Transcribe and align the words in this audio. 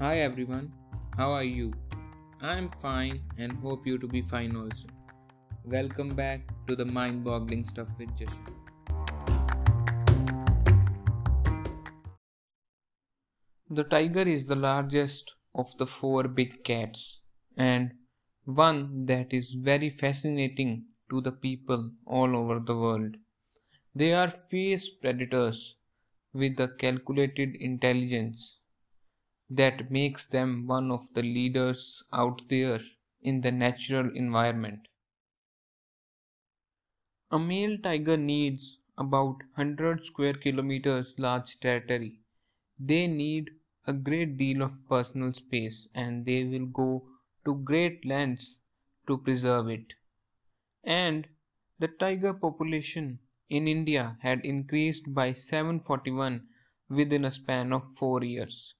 Hi 0.00 0.18
everyone, 0.18 0.72
how 1.16 1.30
are 1.30 1.44
you? 1.44 1.72
I'm 2.42 2.68
fine 2.68 3.22
and 3.38 3.52
hope 3.52 3.86
you 3.86 3.96
to 3.96 4.08
be 4.08 4.22
fine 4.22 4.56
also. 4.56 4.88
Welcome 5.64 6.08
back 6.08 6.48
to 6.66 6.74
the 6.74 6.84
mind 6.84 7.22
boggling 7.22 7.62
stuff 7.64 7.86
with 7.96 8.08
Jashan. 8.16 8.54
The 13.70 13.84
tiger 13.84 14.22
is 14.22 14.48
the 14.48 14.56
largest 14.56 15.36
of 15.54 15.78
the 15.78 15.86
four 15.86 16.24
big 16.24 16.64
cats 16.64 17.20
and 17.56 17.92
one 18.46 19.06
that 19.06 19.32
is 19.32 19.52
very 19.52 19.90
fascinating 19.90 20.86
to 21.08 21.20
the 21.20 21.30
people 21.30 21.92
all 22.04 22.36
over 22.36 22.58
the 22.58 22.76
world. 22.76 23.16
They 23.94 24.12
are 24.12 24.28
fierce 24.28 24.88
predators 24.88 25.76
with 26.32 26.58
a 26.58 26.66
calculated 26.66 27.54
intelligence 27.54 28.58
that 29.50 29.90
makes 29.90 30.24
them 30.24 30.66
one 30.66 30.90
of 30.90 31.12
the 31.14 31.22
leaders 31.22 32.02
out 32.12 32.42
there 32.48 32.80
in 33.20 33.40
the 33.40 33.52
natural 33.52 34.10
environment. 34.14 34.88
A 37.30 37.38
male 37.38 37.76
tiger 37.82 38.16
needs 38.16 38.78
about 38.96 39.38
100 39.56 40.06
square 40.06 40.34
kilometers 40.34 41.14
large 41.18 41.58
territory. 41.60 42.20
They 42.78 43.06
need 43.06 43.50
a 43.86 43.92
great 43.92 44.36
deal 44.36 44.62
of 44.62 44.88
personal 44.88 45.32
space 45.32 45.88
and 45.94 46.24
they 46.24 46.44
will 46.44 46.66
go 46.66 47.04
to 47.44 47.54
great 47.56 48.04
lengths 48.06 48.58
to 49.06 49.18
preserve 49.18 49.68
it. 49.68 49.94
And 50.82 51.26
the 51.78 51.88
tiger 51.88 52.32
population 52.32 53.18
in 53.48 53.68
India 53.68 54.16
had 54.20 54.44
increased 54.44 55.12
by 55.12 55.32
741 55.32 56.46
within 56.88 57.24
a 57.24 57.30
span 57.30 57.72
of 57.72 57.84
4 57.84 58.22
years. 58.22 58.74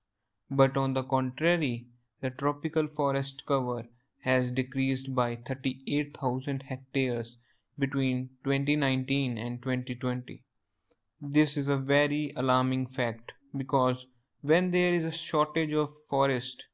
But 0.57 0.77
on 0.77 0.93
the 0.95 1.03
contrary, 1.03 1.89
the 2.21 2.31
tropical 2.31 2.87
forest 2.87 3.45
cover 3.45 3.87
has 4.21 4.53
decreased 4.53 5.15
by 5.15 5.37
38,000 5.37 6.63
hectares 6.69 7.39
between 7.79 8.31
2019 8.45 9.37
and 9.37 9.61
2020. 9.63 10.43
This 11.21 11.57
is 11.57 11.67
a 11.69 11.77
very 11.77 12.33
alarming 12.37 12.87
fact 12.87 13.33
because 13.57 14.07
when 14.43 14.71
there 14.71 14.95
is 14.95 15.05
a 15.05 15.11
shortage 15.11 15.73
of 15.73 15.97
forest 16.09 16.67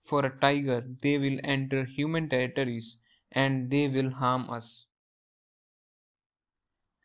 for 0.00 0.26
a 0.26 0.36
tiger, 0.40 0.84
they 1.00 1.16
will 1.16 1.38
enter 1.44 1.84
human 1.84 2.28
territories 2.28 2.98
and 3.32 3.70
they 3.70 3.88
will 3.88 4.10
harm 4.10 4.50
us. 4.50 4.86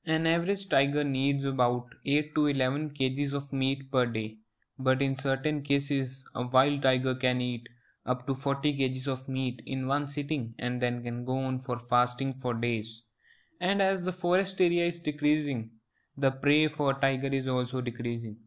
An 0.05 0.27
average 0.27 0.67
tiger 0.67 1.03
needs 1.03 1.45
about 1.45 1.95
8 2.05 2.35
to 2.35 2.47
11 2.47 2.91
kgs 2.91 3.33
of 3.33 3.53
meat 3.53 3.91
per 3.91 4.05
day, 4.05 4.37
but 4.79 5.01
in 5.01 5.15
certain 5.15 5.61
cases, 5.61 6.23
a 6.33 6.47
wild 6.47 6.81
tiger 6.81 7.13
can 7.13 7.41
eat 7.41 7.67
up 8.05 8.25
to 8.25 8.33
40 8.33 8.73
kgs 8.77 9.07
of 9.07 9.27
meat 9.27 9.61
in 9.65 9.87
one 9.87 10.07
sitting 10.07 10.55
and 10.57 10.81
then 10.81 11.03
can 11.03 11.25
go 11.25 11.37
on 11.37 11.59
for 11.59 11.77
fasting 11.77 12.33
for 12.33 12.53
days. 12.53 13.03
And 13.59 13.81
as 13.81 14.03
the 14.03 14.13
forest 14.13 14.61
area 14.61 14.85
is 14.85 15.01
decreasing, 15.01 15.71
the 16.15 16.31
prey 16.31 16.67
for 16.67 16.93
tiger 16.93 17.27
is 17.27 17.47
also 17.47 17.81
decreasing. 17.81 18.37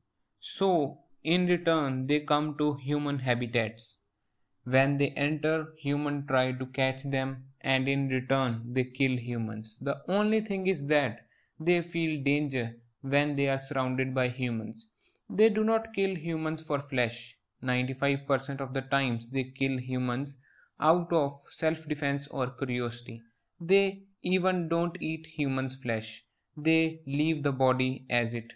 So, 0.40 1.00
in 1.22 1.46
return, 1.46 2.06
they 2.06 2.20
come 2.20 2.56
to 2.58 2.74
human 2.74 3.20
habitats. 3.20 3.98
When 4.64 4.96
they 4.96 5.10
enter, 5.10 5.72
humans 5.76 6.24
try 6.28 6.52
to 6.52 6.66
catch 6.66 7.02
them 7.04 7.44
and 7.60 7.88
in 7.88 8.08
return 8.08 8.72
they 8.72 8.84
kill 8.84 9.16
humans. 9.16 9.78
The 9.80 10.00
only 10.08 10.40
thing 10.40 10.66
is 10.66 10.86
that 10.86 11.26
they 11.60 11.82
feel 11.82 12.22
danger 12.22 12.76
when 13.02 13.36
they 13.36 13.48
are 13.48 13.58
surrounded 13.58 14.14
by 14.14 14.28
humans. 14.28 14.88
They 15.34 15.48
do 15.48 15.64
not 15.64 15.94
kill 15.94 16.14
humans 16.14 16.62
for 16.62 16.78
flesh. 16.78 17.36
95% 17.62 18.60
of 18.60 18.72
the 18.72 18.82
times 18.82 19.30
they 19.30 19.44
kill 19.44 19.78
humans 19.78 20.36
out 20.78 21.12
of 21.12 21.32
self 21.50 21.88
defense 21.88 22.28
or 22.28 22.50
curiosity. 22.50 23.22
They 23.58 24.04
even 24.22 24.68
don't 24.68 24.96
eat 25.00 25.26
humans' 25.26 25.76
flesh. 25.76 26.24
They 26.56 27.00
leave 27.06 27.42
the 27.42 27.50
body 27.50 28.04
as 28.10 28.34
it. 28.34 28.52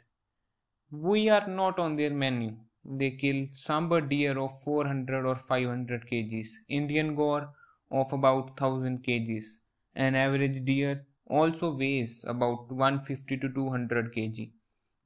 We 0.91 1.31
are 1.31 1.49
not 1.49 1.79
on 1.79 1.97
their 1.97 2.11
menu. 2.11 2.59
They 2.85 3.13
kill 3.13 3.47
sambar 3.47 4.03
deer 4.09 4.39
of 4.39 4.61
400 4.63 5.25
or 5.25 5.37
500 5.37 6.07
kgs, 6.07 6.49
Indian 6.69 7.15
gaur 7.15 7.55
of 7.91 8.13
about 8.13 8.61
1000 8.61 9.03
kgs. 9.03 9.61
An 9.95 10.15
average 10.15 10.65
deer 10.65 11.07
also 11.27 11.75
weighs 11.75 12.23
about 12.29 12.71
150 12.71 13.39
to 13.39 13.49
200 13.49 14.13
kg 14.15 14.51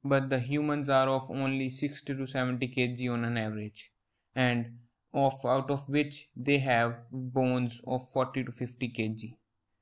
but 0.03 0.29
the 0.29 0.39
humans 0.39 0.89
are 0.89 1.07
of 1.07 1.29
only 1.29 1.69
60 1.69 2.15
to 2.15 2.27
70 2.27 2.67
kg 2.67 3.13
on 3.13 3.23
an 3.25 3.37
average. 3.37 3.91
And 4.35 4.77
of 5.13 5.33
out 5.45 5.69
of 5.69 5.87
which 5.89 6.29
they 6.35 6.57
have 6.59 6.95
bones 7.11 7.81
of 7.85 8.01
40 8.09 8.45
to 8.45 8.51
50 8.51 8.89
kg. 8.89 9.35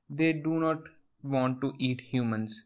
They 0.08 0.32
do 0.32 0.58
not 0.58 0.78
want 1.22 1.60
to 1.60 1.72
eat 1.78 2.00
humans. 2.00 2.64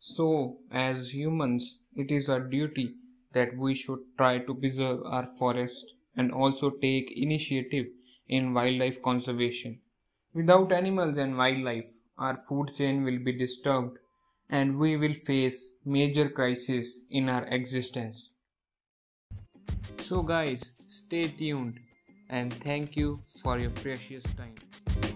So 0.00 0.58
as 0.70 1.12
humans 1.14 1.78
it 1.94 2.10
is 2.10 2.28
our 2.28 2.40
duty 2.40 2.94
that 3.32 3.56
we 3.56 3.74
should 3.74 4.00
try 4.16 4.38
to 4.38 4.54
preserve 4.54 5.00
our 5.04 5.26
forest 5.26 5.84
and 6.16 6.32
also 6.32 6.70
take 6.70 7.12
initiative 7.16 7.86
in 8.28 8.54
wildlife 8.54 9.00
conservation. 9.02 9.80
Without 10.34 10.72
animals 10.72 11.18
and 11.18 11.36
wildlife, 11.36 11.90
our 12.18 12.36
food 12.36 12.74
chain 12.74 13.04
will 13.04 13.18
be 13.18 13.32
disturbed 13.32 13.98
and 14.50 14.78
we 14.78 14.96
will 14.96 15.14
face 15.14 15.72
major 15.84 16.28
crises 16.28 17.00
in 17.10 17.28
our 17.28 17.44
existence. 17.46 18.30
So 19.98 20.22
guys, 20.22 20.72
stay 20.88 21.28
tuned 21.28 21.78
and 22.28 22.52
thank 22.52 22.96
you 22.96 23.20
for 23.42 23.58
your 23.58 23.70
precious 23.70 24.24
time. 24.36 25.11